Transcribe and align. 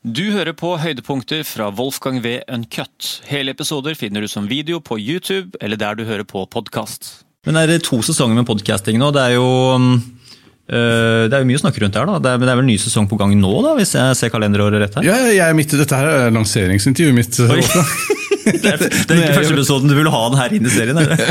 Du 0.00 0.30
hører 0.32 0.54
på 0.56 0.70
høydepunkter 0.80 1.42
fra 1.44 1.66
Wolfgang 1.76 2.22
V. 2.24 2.38
Uncut. 2.48 3.08
Hele 3.28 3.52
episoder 3.52 3.92
finner 3.92 4.24
du 4.24 4.28
som 4.32 4.46
video 4.48 4.78
på 4.80 4.96
YouTube 4.96 5.58
eller 5.60 5.76
der 5.76 5.98
du 5.98 6.06
hører 6.08 6.24
på 6.24 6.46
podkast. 6.48 7.26
Men 7.44 7.58
det 7.68 7.74
er 7.74 7.82
to 7.84 7.98
sesonger 8.00 8.38
med 8.38 8.46
podcasting 8.48 8.96
nå. 8.96 9.10
Det 9.12 9.20
er 9.20 9.34
jo 9.34 9.50
øh, 9.68 11.26
det 11.28 11.36
er 11.36 11.42
jo 11.42 11.48
mye 11.50 11.58
å 11.58 11.62
snakke 11.66 11.82
rundt 11.84 11.98
her. 12.00 12.08
da. 12.08 12.16
Det 12.16 12.30
er, 12.32 12.40
men 12.40 12.48
det 12.48 12.54
er 12.54 12.58
vel 12.62 12.64
en 12.64 12.70
ny 12.72 12.78
sesong 12.80 13.10
på 13.10 13.18
gang 13.20 13.34
nå, 13.36 13.50
da, 13.66 13.74
hvis 13.76 13.92
jeg 13.98 14.16
ser 14.16 14.32
kalenderåret 14.32 14.80
rett 14.80 14.96
her? 14.96 15.04
Ja, 15.04 15.18
jeg 15.28 15.44
er 15.44 15.58
midt 15.58 15.74
i 15.76 15.80
dette 15.82 15.98
her 15.98 16.08
er 16.08 16.32
lanseringsintervjuet 16.32 17.18
mitt. 17.18 17.36
Det 17.36 18.70
er, 18.72 18.80
det 19.04 19.18
er 19.18 19.20
ikke 19.20 19.34
første 19.36 19.58
episoden 19.58 19.92
du 19.92 19.98
vil 19.98 20.08
ha 20.14 20.22
den 20.32 20.40
her 20.40 20.54
inn 20.56 20.70
i 20.70 20.72
serien? 20.72 21.02
Er 21.02 21.12
det? 21.12 21.28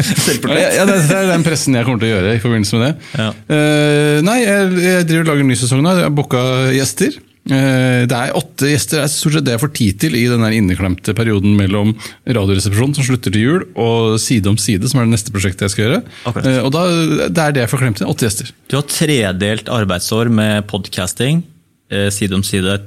Ja, 0.77 0.85
det 0.85 0.99
er 1.07 1.31
den 1.31 1.47
pressen 1.47 1.73
jeg 1.73 1.89
kommer 1.89 2.05
til 2.05 2.11
å 2.11 2.19
gjøre 2.19 2.37
i 2.37 2.43
forbindelse 2.45 2.77
med 2.77 2.85
det. 2.85 2.93
Ja. 3.17 3.31
Uh, 3.49 4.21
nei, 4.29 4.37
jeg, 4.45 4.69
jeg 4.85 5.09
driver 5.09 5.25
og 5.25 5.33
lager 5.33 5.47
en 5.47 5.51
ny 5.55 5.57
sesong 5.57 5.81
nå. 5.81 5.95
Jeg 5.97 6.05
har 6.11 6.15
booka 6.21 6.45
gjester. 6.77 7.17
Eh, 7.49 8.05
det 8.09 8.15
er 8.15 8.35
åtte 8.37 8.69
gjester. 8.69 8.99
Det 8.99 9.05
er 9.07 9.11
stort 9.13 9.35
sett 9.37 9.47
det 9.47 9.55
jeg 9.55 9.63
får 9.63 9.71
tid 9.79 9.99
til 10.03 10.17
i 10.19 10.25
den 10.29 10.45
inneklemte 10.53 11.15
perioden 11.17 11.55
mellom 11.57 11.95
Radioresepsjonen, 12.27 12.95
som 12.97 13.07
slutter 13.07 13.33
til 13.33 13.45
jul, 13.45 13.65
og 13.79 14.19
Side 14.21 14.51
om 14.51 14.59
side, 14.61 14.89
som 14.91 15.01
er 15.01 15.09
det 15.09 15.15
neste 15.15 15.33
prosjektet 15.33 15.65
jeg 15.67 15.75
skal 15.75 15.85
gjøre. 15.87 16.01
Akkurat. 16.29 16.49
Eh, 16.51 16.59
og 16.65 16.73
da, 16.75 16.83
Det 17.29 17.45
er 17.45 17.55
det 17.55 17.65
jeg 17.65 17.73
får 17.73 17.83
klemt 17.83 18.01
til. 18.01 18.11
Åtte 18.11 18.27
gjester. 18.27 18.53
Du 18.69 18.77
har 18.77 18.87
tredelt 18.89 19.73
arbeidsår 19.79 20.31
med 20.33 20.67
podcasting, 20.69 21.43
eh, 21.89 22.09
side 22.13 22.37
om 22.37 22.45
side 22.45 22.79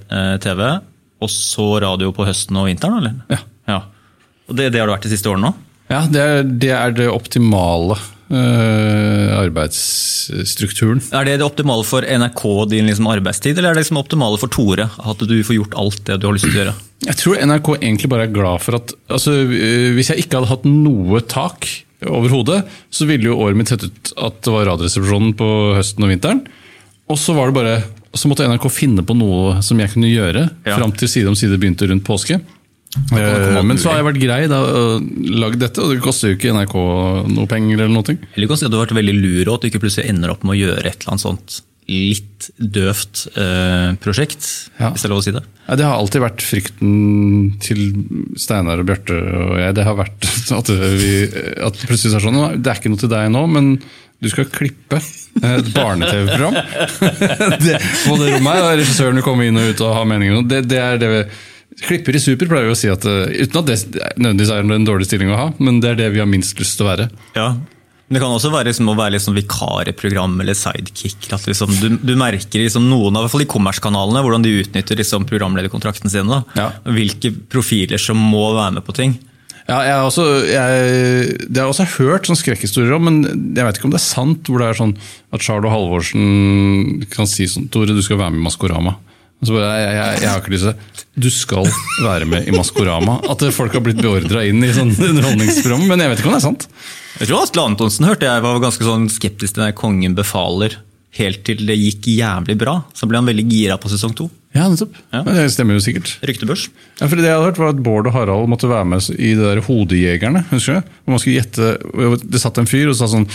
TV, 0.42 0.62
og 1.22 1.30
så 1.30 1.68
radio 1.82 2.12
på 2.14 2.26
høsten 2.26 2.56
og 2.58 2.70
vinteren, 2.70 3.02
eller? 3.02 3.18
Ja. 3.30 3.42
ja. 3.68 3.82
Og 4.48 4.58
det, 4.58 4.72
det 4.74 4.82
har 4.82 4.90
det 4.90 4.96
vært 4.96 5.06
de 5.06 5.14
siste 5.14 5.30
årene 5.30 5.50
nå? 5.50 5.54
Ja, 5.92 6.06
det 6.08 6.22
er 6.22 6.42
det, 6.46 6.72
er 6.72 6.94
det 6.96 7.08
optimale 7.12 7.98
arbeidsstrukturen. 9.42 11.00
Er 11.12 11.26
det 11.28 11.38
det 11.40 11.46
optimale 11.46 11.84
for 11.86 12.04
NRK 12.06 12.42
din 12.70 12.88
liksom 12.88 13.08
arbeidstid, 13.12 13.58
eller 13.58 13.70
er 13.72 13.76
det 13.78 13.84
liksom 13.84 14.00
optimale 14.00 14.38
for 14.40 14.52
Tore? 14.52 14.88
At 14.98 15.18
du 15.28 15.34
får 15.44 15.58
gjort 15.58 15.76
alt 15.78 16.02
det 16.08 16.18
du 16.22 16.26
har 16.28 16.36
lyst 16.36 16.46
til 16.48 16.54
å 16.56 16.60
gjøre? 16.62 16.74
Jeg 17.08 17.18
tror 17.18 17.40
NRK 17.42 17.68
egentlig 17.80 18.10
bare 18.12 18.28
er 18.28 18.34
glad 18.34 18.62
for 18.62 18.78
at 18.78 18.92
altså, 19.10 19.32
øh, 19.42 19.88
Hvis 19.96 20.12
jeg 20.12 20.22
ikke 20.22 20.38
hadde 20.38 20.52
hatt 20.52 20.66
noe 20.68 21.20
tak 21.26 21.66
over 22.06 22.28
hodet, 22.34 22.60
så 22.90 23.06
ville 23.06 23.28
jo 23.30 23.38
året 23.42 23.58
mitt 23.58 23.70
sett 23.70 23.84
ut 23.86 24.12
at 24.18 24.40
det 24.42 24.50
var 24.54 24.66
Radioresepsjonen 24.72 25.34
på 25.38 25.48
høsten 25.78 26.02
og 26.06 26.10
vinteren. 26.10 26.40
Og 27.10 27.18
så 27.20 27.34
var 27.36 27.50
det 27.50 27.54
bare, 27.58 27.76
så 28.14 28.30
måtte 28.30 28.46
NRK 28.48 28.66
finne 28.72 29.04
på 29.06 29.14
noe 29.18 29.60
som 29.62 29.78
jeg 29.82 29.92
kunne 29.94 30.10
gjøre 30.10 30.48
Ja. 30.66 30.76
fram 30.78 30.92
til 30.94 31.08
Side 31.10 31.28
om 31.30 31.36
side 31.38 31.58
begynte 31.58 31.86
rundt 31.90 32.06
påske. 32.06 32.40
Eh, 32.92 33.62
Men 33.64 33.78
så 33.80 33.88
har 33.90 34.00
jeg 34.02 34.08
vært 34.10 34.20
grei 34.20 34.40
da, 34.52 34.58
lagd 35.42 35.60
dette, 35.62 35.80
og 35.80 35.94
det 35.94 36.02
koster 36.04 36.32
jo 36.32 36.36
ikke 36.36 36.52
NRK 36.52 36.74
noe 37.32 37.48
penger. 37.48 37.80
eller 37.80 37.92
noe. 37.94 38.16
Eller 38.36 38.50
kan 38.50 38.60
si 38.60 38.66
at 38.68 38.72
du 38.72 38.78
har 38.78 38.84
vært 38.86 38.98
veldig 39.00 39.14
lur, 39.16 39.44
og 39.48 39.54
at 39.56 39.62
du 39.64 39.70
ikke 39.70 39.80
plutselig 39.86 40.10
ender 40.12 40.34
opp 40.34 40.44
med 40.44 40.56
å 40.56 40.60
gjøre 40.60 40.84
et 40.84 40.98
eller 41.00 41.14
annet 41.14 41.24
sånt 41.24 41.62
litt 41.92 42.46
døvt 42.62 43.24
eh, 43.36 43.88
prosjekt, 44.00 44.44
Ja. 44.78 44.92
hvis 44.92 45.02
det 45.02 45.08
er 45.08 45.12
lov 45.12 45.18
å 45.18 45.24
si 45.26 45.32
det. 45.34 45.42
Ja, 45.66 45.74
det 45.76 45.84
har 45.88 45.96
alltid 45.98 46.22
vært 46.22 46.44
frykten 46.46 46.92
til 47.60 47.80
Steinar 48.38 48.78
og 48.80 48.86
Bjarte 48.86 49.16
og 49.18 49.56
jeg. 49.58 49.74
Det 49.80 49.84
har 49.88 49.96
vært 49.98 50.28
at, 50.60 50.70
vi, 50.70 51.10
at 51.58 51.82
plutselig 51.88 52.14
er 52.16 52.24
sånn 52.24 52.38
Det 52.62 52.70
er 52.70 52.78
ikke 52.80 52.92
noe 52.92 53.02
til 53.02 53.10
deg 53.12 53.32
nå, 53.34 53.42
men 53.50 53.72
du 54.22 54.28
skal 54.30 54.46
klippe 54.54 55.00
et 55.42 55.72
barne-TV-program. 55.74 56.54
På 58.06 58.16
det 58.20 58.28
rommet 58.36 58.52
her, 58.54 58.62
og 58.62 58.76
regissøren 58.78 59.18
vil 59.18 59.24
komme 59.26 59.48
inn 59.50 59.58
og 59.58 59.72
ut 59.72 59.82
og 59.82 59.96
ha 59.96 60.04
meninger. 60.06 60.44
Det, 60.46 60.60
det 60.70 60.78
er 60.78 61.00
det 61.02 61.08
vi 61.10 61.22
Klipper 61.80 62.16
i 62.16 62.20
super 62.20 62.50
pleier 62.50 62.68
vi 62.68 62.74
å 62.74 62.78
si 62.78 62.90
at 62.92 63.04
eh, 63.08 63.44
uten 63.46 63.62
at 63.62 63.70
det 63.70 63.78
nødvendigvis 64.20 64.52
er 64.52 64.66
en 64.66 64.88
dårlig 64.88 65.08
stilling 65.08 65.32
å 65.32 65.38
ha, 65.38 65.46
men 65.62 65.80
det 65.80 65.94
er 65.94 66.02
det 66.02 66.10
vi 66.16 66.20
har 66.20 66.28
minst 66.28 66.58
lyst 66.60 66.76
til 66.78 66.86
å 66.86 66.90
være. 66.90 67.08
Ja. 67.36 67.54
Men 68.12 68.18
det 68.18 68.20
kan 68.26 68.34
også 68.34 68.50
være 68.52 68.68
liksom, 68.68 68.90
å 68.92 68.96
være 68.98 69.14
liksom 69.14 69.36
vikar 69.38 69.88
i 69.88 69.94
program 69.96 70.34
eller 70.44 70.56
sidekick. 70.58 71.30
At 71.32 71.46
liksom, 71.48 71.70
du, 71.80 71.94
du 71.96 72.12
merker 72.20 72.60
liksom 72.60 72.90
noen 72.90 73.16
av 73.16 73.22
i 73.22 73.24
hvert 73.24 73.32
fall 73.32 73.44
de 73.46 73.52
kommerskanalene 73.54 74.20
hvordan 74.26 74.44
de 74.44 74.52
utnytter 74.60 75.00
liksom, 75.00 75.24
programlederkontrakten 75.30 76.12
sin. 76.12 76.28
Ja. 76.58 76.66
Hvilke 76.84 77.32
profiler 77.52 78.02
som 78.02 78.20
må 78.20 78.50
være 78.52 78.74
med 78.76 78.84
på 78.84 78.96
ting. 78.98 79.16
Ja, 79.62 79.78
jeg 79.86 79.94
har 79.94 80.04
også, 80.04 80.26
jeg, 80.44 81.38
det 81.46 81.62
har 81.62 81.68
jeg 81.68 81.72
også 81.72 81.88
hørt 82.02 82.28
sånn 82.28 82.36
skrekkhistorier 82.36 82.96
om, 82.98 83.08
men 83.08 83.22
jeg 83.56 83.64
vet 83.64 83.78
ikke 83.78 83.88
om 83.88 83.94
det 83.94 84.00
er 84.02 84.04
sant. 84.04 84.44
Hvor 84.50 84.60
det 84.60 84.68
er 84.68 84.80
sånn 84.82 84.96
at 85.32 85.46
Charlo 85.46 85.72
Halvorsen 85.72 87.06
kan 87.14 87.30
si 87.30 87.48
sånn 87.48 87.70
Tore, 87.72 87.94
du 87.94 88.02
skal 88.04 88.20
være 88.20 88.34
med 88.34 88.42
i 88.42 88.46
Maskorama. 88.50 88.98
Så 89.42 89.56
bare, 89.56 89.70
jeg, 89.82 89.94
jeg, 89.98 90.18
jeg 90.22 90.30
har 90.30 90.38
ikke 90.42 90.52
lyst 90.54 90.66
til 90.68 90.72
det. 90.72 91.04
Du 91.22 91.28
skal 91.34 91.66
være 92.04 92.28
med 92.30 92.46
i 92.48 92.52
Maskorama. 92.54 93.18
At 93.28 93.42
folk 93.52 93.74
har 93.74 93.82
blitt 93.84 93.98
beordra 94.00 94.44
inn 94.46 94.62
i 94.62 94.70
sånn 94.72 94.92
underholdningsprogram. 94.94 95.82
Men 95.90 96.04
jeg 96.04 96.12
vet 96.12 96.22
ikke 96.22 96.30
om 96.30 96.36
det 96.36 96.40
er 96.42 96.46
sant. 96.46 96.68
Jeg 97.18 97.28
tror 97.28 97.42
Atle 97.44 97.64
Antonsen 97.72 98.06
hørte 98.08 98.28
jeg 98.30 98.44
var 98.44 98.62
ganske 98.62 98.86
sånn 98.86 99.08
skeptisk 99.12 99.56
til 99.58 99.64
den 99.66 99.74
Kongen 99.76 100.14
befaler, 100.16 100.78
helt 101.18 101.42
til 101.44 101.60
det 101.68 101.76
gikk 101.76 102.06
jævlig 102.14 102.56
bra. 102.62 102.78
Så 102.96 103.08
ble 103.10 103.18
han 103.20 103.28
veldig 103.28 103.44
gira 103.50 103.76
på 103.82 103.90
sesong 103.92 104.14
to. 104.16 104.30
Ja, 104.54 104.66
nettopp. 104.68 104.94
Ja. 105.12 105.24
Det 105.26 105.48
stemmer 105.52 105.76
jo 105.76 105.82
sikkert. 105.84 106.14
Ryktebørs. 106.28 106.68
Ja, 107.00 107.08
for 107.08 107.16
det 107.18 107.26
jeg 107.26 107.34
hadde 107.34 107.50
hørt 107.50 107.60
var 107.60 107.74
at 107.74 107.82
Bård 107.84 108.08
og 108.08 108.14
Harald 108.16 108.48
måtte 108.52 108.70
være 108.70 108.88
med 108.88 109.10
i 109.16 109.34
det 109.36 109.44
der 109.48 109.62
Hodejegerne. 109.66 110.44
husker 110.52 110.78
du? 110.80 110.90
Hvor 111.02 111.16
man 111.16 111.22
skulle 111.22 111.38
gjette, 111.40 112.22
Det 112.30 112.40
satt 112.40 112.60
en 112.62 112.68
fyr 112.68 112.92
og 112.92 112.96
sa 113.00 113.08
sånn 113.10 113.26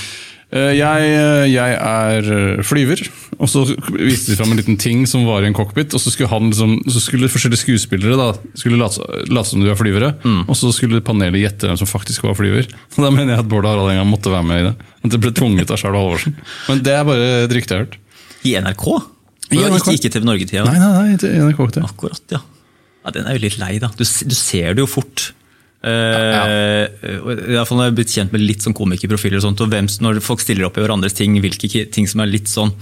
«Eh, 0.47 0.78
jeg, 0.78 1.07
jeg 1.51 1.74
er 1.75 2.28
eh, 2.31 2.62
flyver. 2.63 3.01
Og 3.37 3.49
så 3.51 3.61
viste 3.67 4.31
de 4.31 4.37
fram 4.37 4.49
en 4.49 4.57
liten 4.57 4.79
ting 4.81 5.03
som 5.09 5.25
var 5.27 5.45
i 5.45 5.49
en 5.49 5.55
cockpit. 5.57 5.93
Og 5.93 6.01
så 6.01 6.09
skulle, 6.13 6.29
han 6.31 6.49
liksom, 6.49 6.73
så 6.89 7.01
skulle 7.03 7.29
forskjellige 7.29 7.61
skuespillere 7.61 8.17
da, 8.17 8.31
skulle 8.57 8.79
late, 8.81 9.03
late 9.29 9.51
som 9.51 9.61
de 9.61 9.69
var 9.69 9.77
flyvere. 9.77 10.09
Og 10.47 10.57
så 10.57 10.71
skulle 10.73 11.03
panelet 11.05 11.43
gjette 11.43 11.69
hvem 11.69 11.77
som 11.77 11.89
faktisk 11.89 12.25
var 12.25 12.37
flyver. 12.39 12.69
Og 12.95 12.99
Da 13.05 13.13
mener 13.13 13.35
jeg 13.35 13.45
at 13.45 13.51
Bård 13.51 13.69
Harald 13.69 13.93
en 13.93 14.01
gang 14.01 14.09
måtte 14.09 14.33
være 14.33 14.47
med 14.49 14.63
i 14.63 14.67
det. 14.71 14.73
At 15.05 15.13
det 15.13 15.21
ble 15.21 15.33
tvunget 15.37 15.73
av 15.73 15.81
Charles 15.81 16.01
Halvorsen. 16.01 16.37
Men 16.67 16.83
det 16.87 16.97
er 16.97 17.07
bare 17.07 17.29
et 17.45 17.55
rykte 17.55 17.77
jeg 17.77 17.83
har 17.83 17.85
hørt. 17.85 17.97
I 18.41 18.57
NRK? 18.65 18.87
I 19.53 19.63
NRK. 19.63 19.93
Ikke, 19.93 20.13
TV 20.17 20.27
Norge-tida? 20.27 20.65
Nei, 20.65 20.81
nei, 20.81 20.91
nei, 20.97 21.21
til 21.21 21.37
NRK 21.37 21.61
-tida. 21.67 21.85
Akkurat, 21.85 22.23
ja. 22.33 22.41
ja. 23.05 23.13
Den 23.13 23.29
er 23.29 23.37
jo 23.37 23.45
litt 23.45 23.61
lei, 23.61 23.73
da. 23.83 23.93
Du, 23.93 24.03
du 24.03 24.35
ser 24.35 24.73
det 24.73 24.81
jo 24.81 24.89
fort. 24.89 25.31
Ja, 25.85 25.91
ja. 25.93 26.87
i 26.89 27.53
hvert 27.53 27.69
fall 27.69 27.77
når 27.77 27.85
jeg 27.85 27.91
har 27.91 27.97
blitt 27.99 28.13
kjent 28.15 28.31
med 28.33 28.41
litt 28.41 28.65
sånn 28.65 28.75
komikerprofiler 28.75 29.37
og 29.37 29.45
sånt, 29.45 29.61
og 29.61 29.69
hvem, 29.71 29.85
når 30.01 30.19
folk 30.25 30.41
stiller 30.41 30.65
opp 30.65 30.79
i 30.79 30.83
hverandres 30.83 31.13
ting, 31.15 31.37
hvilke 31.39 31.85
ting 31.93 32.09
som 32.09 32.23
er 32.25 32.31
litt 32.33 32.49
sånn 32.49 32.73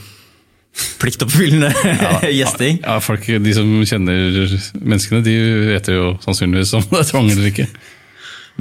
pliktoppfyllende 1.01 1.71
gjesting. 2.39 2.81
Ja, 2.83 2.99
folk, 3.03 3.27
De 3.27 3.55
som 3.55 3.69
kjenner 3.87 4.55
menneskene, 4.79 5.23
de 5.25 5.35
vet 5.71 5.91
jo 5.93 6.15
sannsynligvis 6.25 6.73
om 6.77 6.87
det 6.91 7.01
er 7.01 7.11
tvang 7.11 7.29
eller 7.31 7.51
ikke. 7.51 7.67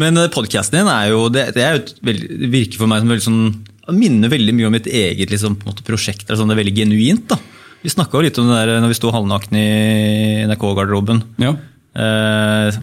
Men 0.00 0.18
podkasten 0.34 0.80
din 0.80 0.90
er 0.90 1.12
jo, 1.12 1.26
det, 1.30 1.48
det, 1.54 1.62
er 1.62 1.76
jo 1.76 1.82
et 1.84 1.92
veldig, 2.08 2.30
det 2.40 2.50
virker 2.50 2.80
for 2.82 2.90
meg 2.90 3.02
som 3.02 3.12
veldig 3.12 3.26
sånn, 3.28 3.42
det 3.84 3.96
minner 3.98 4.32
veldig 4.32 4.54
mye 4.56 4.70
om 4.70 4.74
mitt 4.74 4.88
eget 4.90 5.30
liksom, 5.30 5.58
på 5.60 5.68
en 5.68 5.74
måte, 5.74 5.86
prosjekt. 5.86 6.26
Det 6.26 6.38
sånn, 6.38 6.50
det 6.50 6.56
er 6.56 6.62
veldig 6.64 6.78
genuint. 6.78 7.28
da. 7.30 7.38
Vi 7.84 7.92
snakka 7.92 8.22
litt 8.24 8.38
om 8.40 8.48
det 8.48 8.58
der 8.62 8.80
når 8.80 8.94
vi 8.94 8.96
sto 8.96 9.12
halvnakne 9.12 9.60
i 9.60 10.46
NRK-garderoben. 10.48 11.20
Ja. 11.42 11.52
Eh, 11.94 12.78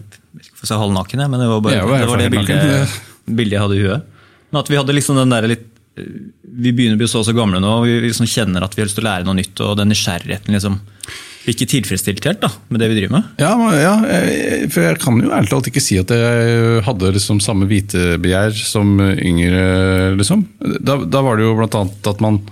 jeg 0.62 0.68
sa 0.68 0.78
halvnaken, 0.80 1.24
jeg, 1.24 1.32
men 1.32 1.42
det 1.42 1.48
var 1.50 1.64
bare 1.64 1.80
ja, 1.80 1.88
det, 1.90 2.08
var 2.08 2.22
det 2.22 2.30
bildet, 2.32 3.00
bildet 3.26 3.56
jeg 3.56 3.64
hadde 3.64 3.78
i 3.78 3.82
huet. 3.82 4.06
Men 4.52 4.60
at 4.62 4.70
vi 4.70 4.78
hadde 4.78 4.94
liksom 4.96 5.18
den 5.18 5.34
der 5.34 5.48
litt 5.50 5.66
eh, 5.98 6.06
Vi 6.52 6.72
begynner 6.76 6.98
å 6.98 7.00
bli 7.00 7.08
så 7.08 7.22
og 7.22 7.26
så 7.28 7.32
gamle 7.36 7.60
nå, 7.62 7.70
og 7.80 7.86
vi 7.88 7.98
liksom 8.04 8.28
kjenner 8.28 8.64
at 8.66 8.74
vi 8.76 8.82
har 8.82 8.88
lyst 8.90 8.98
til 8.98 9.06
å 9.06 9.08
lære 9.10 9.24
noe 9.28 9.38
nytt, 9.38 9.56
og 9.64 9.76
den 9.80 9.88
nysgjerrigheten 9.92 10.52
liksom 10.52 10.80
blir 11.42 11.56
ikke 11.56 11.66
tilfredsstilt 11.72 12.26
helt 12.28 12.42
da, 12.44 12.50
med 12.70 12.78
det 12.82 12.86
vi 12.92 12.96
driver 13.00 13.16
med. 13.16 13.30
Ja, 13.42 13.52
ja, 13.74 13.94
for 14.70 14.84
jeg 14.84 14.98
kan 15.02 15.16
jo 15.18 15.32
ærlig 15.34 15.50
talt 15.50 15.66
ikke 15.72 15.82
si 15.82 15.96
at 15.98 16.12
jeg 16.14 16.82
hadde 16.86 17.10
liksom 17.16 17.40
samme 17.42 17.66
vitebegjær 17.70 18.54
som 18.60 18.92
yngre. 19.02 19.64
liksom. 20.20 20.44
Da, 20.86 21.00
da 21.02 21.22
var 21.26 21.40
det 21.40 21.48
jo 21.48 21.56
blant 21.58 21.74
annet 21.80 22.12
at 22.12 22.22
man 22.22 22.42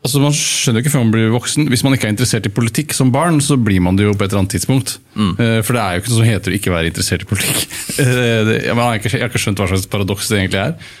Altså 0.00 0.16
Man 0.22 0.32
skjønner 0.32 0.80
jo 0.80 0.84
ikke 0.86 0.92
før 0.94 1.02
man 1.02 1.10
blir 1.12 1.26
voksen. 1.34 1.66
Hvis 1.68 1.82
man 1.84 1.92
ikke 1.92 2.06
er 2.08 2.14
interessert 2.14 2.46
i 2.48 2.52
politikk 2.56 2.94
som 2.96 3.10
barn, 3.12 3.36
så 3.44 3.58
blir 3.60 3.82
man 3.84 3.98
det 3.98 4.06
jo 4.06 4.14
på 4.16 4.24
et 4.24 4.30
eller 4.30 4.46
annet 4.46 4.54
tidspunkt. 4.54 4.94
Mm. 5.12 5.34
For 5.36 5.76
det 5.76 5.82
er 5.82 5.90
jo 5.98 6.00
ikke 6.00 6.12
noe 6.14 6.20
som 6.22 6.30
heter 6.30 6.54
å 6.54 6.56
ikke 6.56 6.72
være 6.72 6.88
interessert 6.88 7.26
i 7.26 7.28
politikk. 7.28 7.66
Eh, 8.00 8.48
Jeg 8.64 8.78
har 8.78 8.96
ikke, 8.96 9.10
jeg 9.12 9.20
har 9.20 9.28
ikke 9.28 9.42
skjønt 9.42 9.60
hva 9.60 9.66
slags 9.68 9.84
paradoks 9.92 10.30
det 10.32 10.38
egentlig 10.38 10.62
er. 10.62 10.94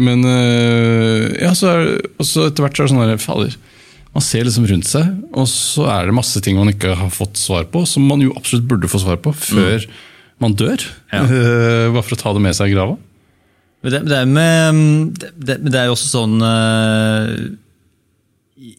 Men 0.00 0.24
eh, 0.24 1.26
ja, 1.42 1.52
så 1.56 1.74
er, 1.74 1.90
etter 2.20 2.64
hvert 2.64 2.78
så 2.78 2.84
er 2.84 2.88
det 2.88 2.92
sånn 2.94 3.02
der, 3.04 3.20
fader, 3.20 3.56
man 4.14 4.24
ser 4.24 4.46
liksom 4.46 4.66
rundt 4.66 4.88
seg, 4.88 5.10
og 5.36 5.46
så 5.50 5.86
er 5.92 6.08
det 6.08 6.16
masse 6.16 6.40
ting 6.42 6.56
man 6.58 6.72
ikke 6.72 6.96
har 6.98 7.12
fått 7.14 7.38
svar 7.38 7.68
på, 7.70 7.84
som 7.86 8.08
man 8.08 8.22
jo 8.24 8.32
absolutt 8.38 8.66
burde 8.70 8.90
få 8.90 9.02
svar 9.02 9.20
på 9.22 9.34
før 9.36 9.84
man 10.42 10.56
dør. 10.58 10.82
Ja. 11.12 11.22
Uh, 11.28 11.86
Bare 11.94 12.02
for 12.06 12.16
å 12.16 12.20
ta 12.22 12.34
det 12.34 12.42
med 12.42 12.56
seg 12.56 12.72
i 12.72 12.74
grava. 12.74 12.96
Men 13.84 13.94
det, 13.94 14.00
det, 14.08 14.16
er 14.16 14.28
med, 14.28 15.26
det, 15.36 15.58
det, 15.68 15.76
er 15.78 15.88
jo 15.88 15.94
også 15.94 16.08
sånn 16.10 16.42
uh, 16.44 17.30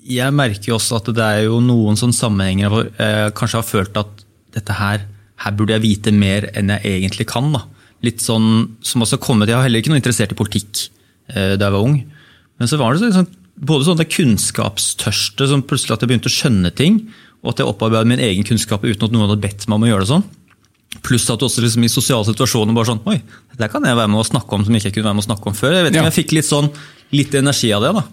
Jeg 0.06 0.36
merker 0.38 0.70
jo 0.70 0.76
også 0.76 1.00
at 1.00 1.10
det 1.18 1.26
er 1.26 1.48
jo 1.48 1.58
noen 1.66 1.98
sånne 1.98 2.14
sammenhenger 2.14 2.70
hvor 2.70 2.86
jeg 2.86 3.34
kanskje 3.38 3.62
har 3.64 3.66
følt 3.66 3.98
at 3.98 4.22
dette 4.54 4.76
her, 4.78 5.08
her 5.42 5.56
burde 5.58 5.74
jeg 5.74 5.86
vite 5.88 6.14
mer 6.14 6.52
enn 6.54 6.74
jeg 6.76 7.00
egentlig 7.00 7.26
kan. 7.32 7.50
da. 7.56 7.64
Litt 8.06 8.22
sånn 8.22 8.76
som 8.86 9.06
også 9.06 9.22
kommet, 9.22 9.50
Jeg 9.50 9.58
har 9.58 9.66
heller 9.66 9.82
ikke 9.82 9.94
noe 9.94 10.02
interessert 10.02 10.36
i 10.36 10.38
politikk 10.38 10.90
da 11.36 11.68
jeg 11.68 11.74
var 11.76 11.86
ung. 11.88 11.98
Men 12.60 12.70
så 12.70 12.78
var 12.82 12.94
det 12.94 13.02
så, 13.02 13.12
sånn, 13.16 13.30
både 13.62 13.86
sånn 13.88 14.00
det 14.02 14.10
kunnskapstørste, 14.14 15.48
som 15.52 15.64
plutselig 15.66 15.96
at 15.96 16.04
jeg 16.04 16.12
begynte 16.12 16.30
å 16.32 16.34
skjønne 16.36 16.72
ting, 16.78 17.02
og 17.42 17.54
at 17.54 17.62
jeg 17.62 17.70
opparbeidet 17.72 18.10
min 18.12 18.22
egen 18.22 18.46
kunnskap 18.46 18.84
uten 18.86 19.08
at 19.08 19.14
noen 19.16 19.26
hadde 19.28 19.42
bedt 19.42 19.66
meg 19.68 19.80
om 19.80 19.86
å 19.88 19.92
gjøre 19.92 20.06
det 20.06 20.12
sånn. 20.12 20.26
Pluss 21.08 21.30
at 21.32 21.40
du 21.42 21.46
også 21.48 21.64
liksom 21.64 21.86
i 21.88 21.90
sosiale 21.90 22.28
situasjoner 22.28 22.76
bare 22.76 22.90
sånn 22.92 23.00
Oi, 23.08 23.16
dette 23.54 23.70
kan 23.72 23.86
jeg 23.88 23.96
være 23.96 24.12
med 24.12 24.20
å 24.20 24.26
snakke 24.28 24.58
om 24.58 24.66
som 24.68 24.76
jeg 24.76 24.84
ikke 24.84 24.98
kunne 25.00 25.08
være 25.08 25.18
med 25.22 25.24
å 25.24 25.30
snakke 25.30 25.48
om 25.50 25.56
før. 25.56 25.76
Jeg 25.78 25.86
vet 25.86 25.94
ikke 25.94 26.02
Ja. 26.02 26.04
om 26.04 26.10
jeg 26.12 26.18
fikk 26.20 26.34
litt 26.36 26.50
sånn 26.50 26.68
litt 27.16 27.38
energi 27.40 27.72
av 27.74 27.86
det. 27.86 27.94
da. 27.96 28.04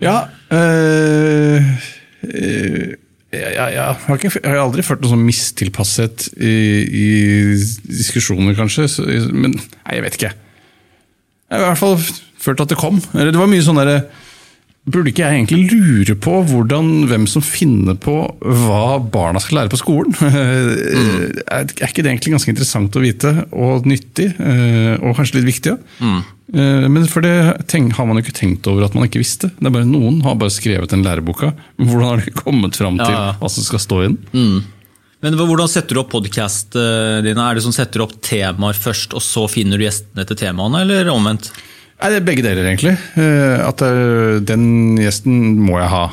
Ja, 0.00 0.16
øh, 0.56 1.68
øh, 2.24 2.94
jeg, 3.28 3.42
jeg, 3.44 3.72
jeg, 3.76 3.96
har 4.06 4.16
ikke, 4.16 4.30
jeg 4.40 4.48
har 4.54 4.62
aldri 4.62 4.84
følt 4.86 5.02
noe 5.04 5.12
sånn 5.12 5.26
mistilpasset 5.26 6.28
i, 6.40 6.52
i 6.88 7.08
diskusjoner, 7.92 8.56
kanskje. 8.56 8.86
Så, 8.88 9.04
men 9.28 9.52
nei, 9.58 9.98
jeg 9.98 10.04
vet 10.06 10.16
ikke. 10.18 10.30
Jeg 11.48 11.60
har 11.60 11.66
i 11.66 11.68
hvert 11.68 11.82
fall 11.82 11.98
følt 12.40 12.64
at 12.64 12.72
det 12.72 12.80
kom. 12.80 13.00
Eller 13.14 13.34
det 13.34 13.40
var 13.40 13.50
mye 13.50 13.66
sånn 13.66 13.80
derre 13.82 14.00
Burde 14.88 15.10
ikke 15.10 15.20
jeg 15.20 15.36
egentlig 15.36 15.66
lure 15.68 16.14
på 16.16 16.38
hvordan, 16.48 16.86
hvem 17.10 17.26
som 17.28 17.42
finner 17.44 17.96
på 18.00 18.14
hva 18.40 18.96
barna 19.04 19.40
skal 19.42 19.62
lære 19.62 19.72
på 19.74 19.80
skolen? 19.82 20.14
Mm. 20.98 21.42
Er 21.44 21.66
ikke 21.68 22.02
det 22.02 22.10
egentlig 22.10 22.32
ganske 22.32 22.50
interessant 22.50 22.96
å 22.96 23.02
vite, 23.02 23.30
og 23.52 23.84
nyttig, 23.88 24.30
eh, 24.40 24.94
og 24.96 25.16
kanskje 25.18 25.38
litt 25.38 25.48
viktig? 25.48 25.74
Ja? 25.74 26.00
Mm. 26.00 26.22
Men 26.94 27.06
for 27.10 27.24
det 27.24 27.34
har 27.34 28.08
man 28.08 28.16
jo 28.16 28.24
ikke 28.24 28.36
tenkt 28.38 28.66
over 28.70 28.86
at 28.86 28.94
man 28.96 29.04
ikke 29.04 29.20
visste. 29.20 29.50
Det 29.58 29.68
er 29.68 29.74
bare 29.74 29.88
Noen 29.88 30.22
har 30.24 30.38
bare 30.40 30.54
skrevet 30.54 30.94
den 30.94 31.04
læreboka. 31.04 31.52
Hvordan 31.76 32.08
har 32.08 32.24
de 32.24 32.34
kommet 32.34 32.78
fram 32.80 32.96
til 32.96 33.12
ja, 33.12 33.24
ja. 33.28 33.36
hva 33.40 33.50
som 33.52 33.66
skal 33.66 33.82
stå 33.84 34.00
i 34.00 34.08
den? 34.08 34.18
Mm. 34.32 34.78
Men 35.26 35.38
Hvordan 35.38 35.70
setter 35.70 35.98
du 35.98 36.02
opp 36.04 36.12
podkastene 36.14 37.20
dine? 37.26 37.42
Er 37.42 37.58
det 37.58 37.64
sånn 37.66 37.76
Setter 37.76 38.00
du 38.00 38.06
opp 38.06 38.16
temaer 38.24 38.78
først, 38.78 39.16
og 39.18 39.24
så 39.24 39.44
finner 39.50 39.80
du 39.80 39.84
gjestene 39.84 40.24
til 40.28 40.38
temaene, 40.46 40.84
eller 40.86 41.10
omvendt? 41.12 41.50
Nei, 41.98 42.12
det 42.12 42.18
er 42.20 42.26
begge 42.26 42.44
deler, 42.46 42.66
egentlig. 42.68 42.94
Eh, 43.18 43.58
at 43.66 43.82
den 44.46 44.66
gjesten 45.02 45.56
må 45.58 45.80
jeg 45.80 45.90
ha. 45.90 46.04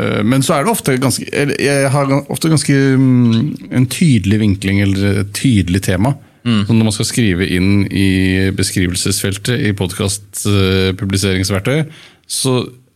Eh, 0.00 0.22
men 0.24 0.42
så 0.44 0.54
er 0.56 0.64
det 0.64 0.72
ofte 0.72 0.94
ganske 1.00 1.26
Jeg 1.28 1.90
har 1.92 2.12
ofte 2.32 2.48
ganske 2.52 2.72
mm, 2.72 3.72
en 3.74 3.86
tydelig 3.90 4.38
vinkling 4.40 4.80
eller 4.86 5.20
et 5.24 5.32
tydelig 5.36 5.82
tema. 5.88 6.10
Mm. 6.42 6.66
Så 6.66 6.72
når 6.74 6.84
man 6.88 6.96
skal 6.96 7.10
skrive 7.10 7.44
inn 7.54 7.70
i 7.86 8.08
beskrivelsesfeltet 8.56 9.56
i 9.68 9.70
podkastpubliseringsverktøy, 9.78 11.78
så 12.26 12.52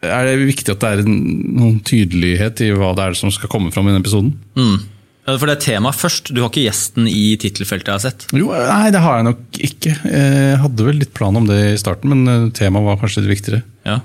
er 0.07 0.23
det 0.27 0.49
viktig 0.49 0.73
at 0.75 0.83
det 0.83 0.91
er 0.91 1.01
noen 1.07 1.81
tydelighet 1.87 2.61
i 2.67 2.75
hva 2.75 2.91
det 2.97 3.05
er 3.05 3.13
som 3.19 3.31
skal 3.35 3.51
komme 3.53 3.71
fram 3.75 3.87
i 3.89 3.93
den 3.95 4.03
episoden. 4.03 4.31
Mm. 4.59 4.79
For 5.27 5.49
det 5.49 5.57
er 5.57 5.63
tema 5.65 5.91
først, 5.91 6.31
du 6.31 6.39
har 6.39 6.53
ikke 6.53 6.69
gjesten 6.69 7.09
i 7.11 7.35
tittelfeltet 7.43 7.91
jeg 7.91 7.99
har 7.99 8.05
sett? 8.05 8.27
Jo, 8.37 8.53
Nei, 8.55 8.93
det 8.95 9.03
har 9.03 9.19
jeg 9.19 9.27
nok 9.27 9.59
ikke. 9.69 9.95
Jeg 10.07 10.61
hadde 10.63 10.87
vel 10.87 11.01
litt 11.03 11.15
plan 11.19 11.39
om 11.39 11.49
det 11.49 11.57
i 11.73 11.81
starten, 11.81 12.13
men 12.13 12.31
eh, 12.31 12.53
temaet 12.55 12.87
var 12.87 13.01
kanskje 13.01 13.25
litt 13.25 13.35
viktigere. 13.35 13.65
Ja. 13.89 13.99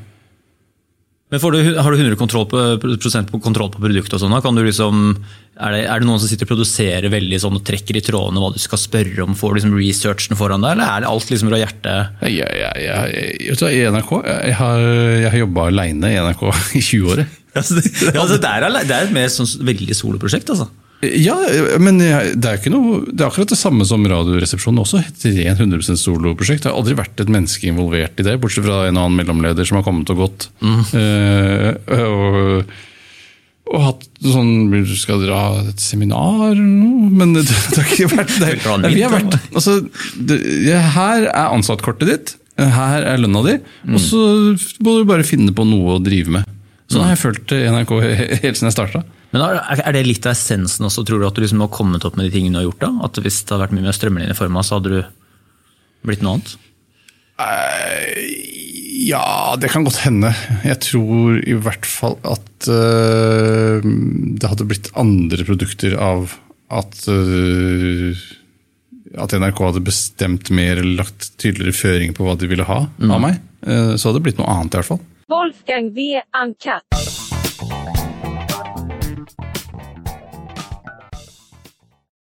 Men 1.31 1.39
du, 1.39 1.77
Har 1.79 1.93
du 1.93 1.97
100 1.97 2.17
kontroll 2.19 2.47
på, 2.51 2.61
på 2.81 3.39
kontroll 3.39 3.69
på 3.71 3.79
produktet? 3.79 4.17
og 4.17 4.19
sånn? 4.19 4.57
Liksom, 4.65 5.03
er, 5.55 5.75
det, 5.77 5.83
er, 5.85 6.01
det, 6.01 6.07
noen 6.09 6.19
som 6.19 6.27
sitter 6.27 6.43
og 6.43 6.51
produserer 6.51 7.07
veldig 7.13 7.39
sånn 7.39 7.55
og 7.55 7.63
trekker 7.69 8.01
i 8.01 8.03
trådene 8.03 8.41
hva 8.43 8.49
du 8.51 8.59
skal 8.59 8.81
spørre 8.81 9.23
om? 9.23 9.37
Får 9.37 9.53
du 9.53 9.59
liksom 9.61 9.77
researchen 9.77 10.39
foran 10.39 10.65
deg, 10.65 10.75
eller 10.75 10.91
er 10.91 11.05
det 11.05 11.11
alt 11.13 11.31
liksom 11.31 11.53
fra 11.53 11.61
hjertet? 11.61 12.19
Jeg, 12.27 12.49
jeg, 12.65 12.83
jeg, 12.83 13.55
I 13.77 13.85
NRK 13.95 14.11
jeg 14.25 14.57
har, 14.59 14.83
jeg 15.21 15.31
har 15.31 15.43
jobba 15.45 15.69
aleine 15.71 16.11
i 16.11 16.19
NRK 16.19 16.43
i 16.81 16.83
20 16.89 17.15
år. 17.15 17.23
Ja, 17.51 17.63
det, 17.63 17.87
altså, 18.15 18.35
det, 18.35 18.51
er, 18.51 18.67
det, 18.67 18.83
er, 18.91 19.07
et 19.07 19.15
mer 19.15 19.31
sånn, 19.31 19.47
veldig 19.71 19.95
soloprosjekt, 20.01 20.51
altså? 20.51 20.67
Ja, 21.01 21.33
men 21.81 21.97
det 21.97 22.11
er, 22.11 22.59
ikke 22.59 22.71
noe, 22.73 23.01
det 23.09 23.23
er 23.23 23.31
akkurat 23.31 23.49
det 23.49 23.57
samme 23.57 23.85
som 23.89 24.03
Radioresepsjonen 24.05 24.83
også. 24.83 25.01
Et 25.01 25.23
ren 25.39 25.57
100 25.57 25.97
soloprosjekt. 25.97 26.61
Det 26.61 26.69
har 26.69 26.77
aldri 26.77 26.97
vært 26.99 27.23
et 27.23 27.31
menneske 27.31 27.69
involvert 27.71 28.21
i 28.21 28.25
det, 28.27 28.37
bortsett 28.41 28.67
fra 28.67 28.83
en 28.85 28.99
annen 29.01 29.17
mellomleder 29.17 29.65
som 29.65 29.79
har 29.79 29.85
kommet 29.87 30.11
og 30.13 30.21
gått. 30.21 30.45
Mm. 30.61 30.81
Eh, 31.01 32.03
og, 32.05 32.75
og 33.71 33.85
hatt 33.87 34.05
sånn 34.21 34.83
Skal 34.93 35.23
dra 35.23 35.39
et 35.63 35.81
seminar 35.81 36.51
eller 36.51 36.61
noe? 36.61 37.09
Men 37.21 37.33
det, 37.37 37.47
det, 37.49 37.79
har 37.79 37.89
ikke 37.95 38.11
vært 38.13 38.35
det. 38.43 38.51
vi 38.93 39.01
har 39.01 39.15
vært, 39.15 39.39
altså, 39.55 39.79
det, 40.21 40.37
Her 40.97 41.25
er 41.31 41.55
ansattkortet 41.55 42.11
ditt, 42.11 42.35
her 42.61 43.07
er 43.07 43.17
lønna 43.17 43.41
di, 43.47 43.55
mm. 43.57 43.95
og 43.95 44.03
så 44.03 44.19
må 44.85 44.99
du 44.99 45.07
bare 45.09 45.25
finne 45.25 45.55
på 45.55 45.65
noe 45.65 45.95
å 45.95 46.03
drive 46.03 46.35
med. 46.35 46.57
Sånn 46.91 47.07
har 47.07 47.15
jeg 47.15 47.23
følt 47.23 47.55
NRK 47.73 47.95
helt 48.03 48.59
siden 48.59 48.69
jeg 48.69 48.75
starta. 48.75 49.01
Men 49.31 49.43
Er 49.43 49.95
det 49.95 50.03
litt 50.07 50.25
av 50.27 50.35
essensen 50.35 50.87
også, 50.87 51.05
tror 51.07 51.21
du, 51.21 51.27
at 51.27 51.37
du 51.37 51.43
liksom 51.43 51.63
har 51.63 51.71
kommet 51.71 52.05
opp 52.07 52.17
med 52.19 52.27
de 52.27 52.33
tingene 52.33 52.57
du 52.57 52.61
har 52.61 52.67
gjort? 52.69 52.83
da? 52.83 52.91
At 53.07 53.21
Hvis 53.23 53.43
det 53.43 53.53
hadde 53.53 53.63
vært 53.65 53.77
mye 53.77 53.87
mer 53.87 53.97
strømlinjeforma, 53.97 54.63
så 54.67 54.79
hadde 54.79 54.91
du 54.91 54.99
blitt 56.07 56.25
noe 56.25 56.37
annet? 56.37 56.55
Uh, 57.41 58.11
ja, 59.07 59.55
det 59.57 59.71
kan 59.73 59.85
godt 59.87 60.01
hende. 60.03 60.33
Jeg 60.67 60.81
tror 60.83 61.39
i 61.41 61.55
hvert 61.57 61.87
fall 61.89 62.19
at 62.27 62.69
uh, 62.69 63.79
det 63.81 64.51
hadde 64.51 64.67
blitt 64.69 64.91
andre 64.99 65.47
produkter 65.47 65.95
av 65.97 66.35
at 66.71 67.07
uh, 67.11 68.27
at 69.11 69.33
NRK 69.35 69.57
hadde 69.67 69.83
bestemt 69.83 70.51
mer 70.55 70.77
eller 70.79 71.01
lagt 71.01 71.33
tydeligere 71.41 71.75
føringer 71.75 72.15
på 72.15 72.27
hva 72.27 72.37
de 72.39 72.47
ville 72.47 72.67
ha 72.67 72.85
mm. 72.95 73.11
av 73.11 73.19
meg. 73.19 73.41
Så 73.99 74.07
hadde 74.07 74.21
det 74.21 74.29
blitt 74.29 74.39
noe 74.39 74.47
annet 74.55 74.71
i 74.71 74.79
hvert 74.79 74.93
fall. 74.93 75.01
Wolfgang 75.27 75.91
V. 75.91 76.15
Ankat. 76.31 77.90